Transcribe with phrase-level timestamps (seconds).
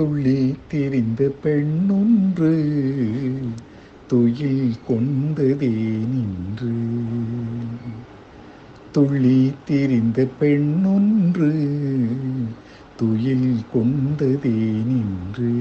[0.00, 2.64] துள்ளி திரிந்த பெண்ணொன்று
[4.06, 5.68] துயில் கொண்டதே
[6.12, 6.72] நின்று.
[8.92, 11.52] துள்ளி திரிந்த பெண்ணொன்று
[12.96, 15.52] துயில் கொண்டதே நின்று.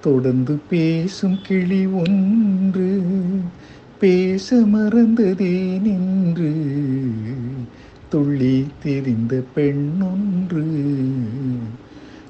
[0.00, 3.02] தொடர்ந்து பேசும் கிளி ஒன்று
[4.00, 6.52] பேச மறந்ததே நின்று.
[8.08, 10.64] துள்ளி திரிந்த பெண்ணொன்று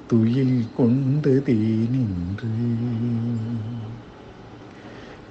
[0.07, 2.47] துயில் கொண்டதே நின்று.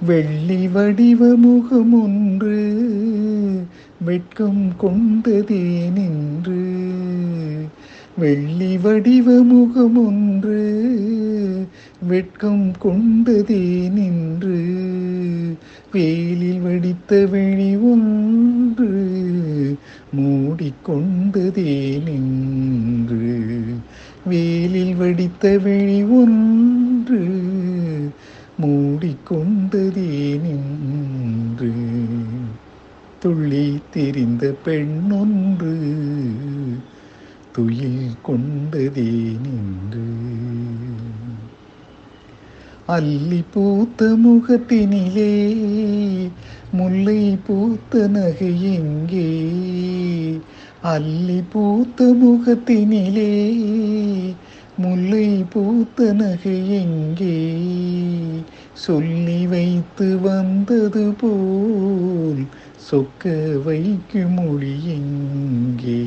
[0.05, 2.83] வெள்ளி வடிவ முகமொன்று
[4.05, 6.83] வெட்கம் கொண்டதே நின்று.
[8.17, 10.83] வெள்ளி வடிவ முகமொன்று
[12.07, 14.83] வெட்கம் கொண்டதே நின்று.
[15.93, 18.93] வேலில் வடித்த வெளி ஒன்று
[20.15, 22.24] மூடிக்கொண்டதே நின்று.
[24.97, 27.19] வடித்த வெளி ஒன்று
[28.61, 30.09] மூடிக்கொண்டதே
[30.43, 31.71] நின்று
[33.23, 35.73] துள்ளி திரிந்த பெண்ணொன்று
[37.51, 39.11] துயில் கொண்டதே
[39.43, 40.07] நின்று
[42.87, 45.33] அல்லி பூத்த முகத்தினிலே
[46.73, 49.29] முல்லை பூத்த நகை எங்கே
[50.87, 53.31] அல்லி பூத்த முகத்தினிலே
[54.77, 57.37] முல்லை பூத்த நகை எங்கே
[58.73, 62.43] சொல்லி வைத்து வந்தது போல்
[62.89, 63.23] சொக்க
[63.63, 66.01] வைக்கும் மொழி எங்கே?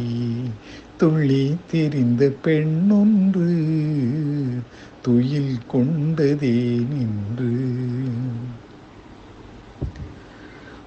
[0.99, 3.49] துள்ளி தெரிந்த பெண்ணொன்று
[5.03, 6.57] துயில் கொண்டதே
[6.91, 7.53] நின்று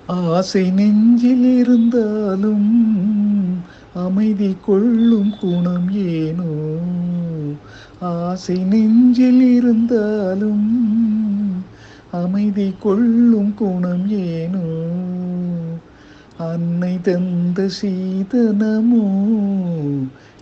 [0.07, 2.95] ஆசை நெஞ்சில் இருந்தாலும்
[3.93, 6.77] அமைதி கொள்ளும் குணம் ஏனோ?
[7.99, 10.95] ஆசை நெஞ்சில் இருந்தாலும்
[12.11, 14.63] அமைதி கொள்ளும் குணம் ஏனோ?
[16.37, 19.05] அன்னை தந்த சீதனமோ?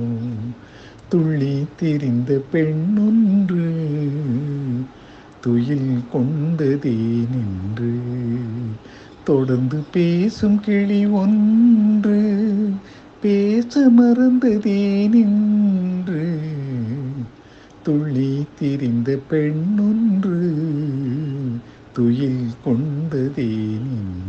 [1.08, 3.90] துள்ளி தெரிந்த பெண்ணொன்று
[5.42, 6.96] துயில் கொண்டதே
[7.32, 7.92] நின்று
[9.24, 12.18] தொடர்ந்து பேசும் கிளி ஒன்று
[13.22, 16.24] பேச மறந்ததே நின்று
[17.82, 20.38] துள்ளி திரிந்த பெண்ணொன்று
[21.92, 23.50] துயில் கொண்டதே
[23.86, 24.21] நின்று.